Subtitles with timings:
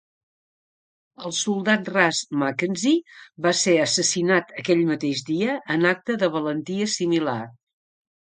[1.27, 3.11] El soldat ras Mackenzie
[3.47, 7.39] va ser assassinat aquell mateix dia en acte de valentia similar.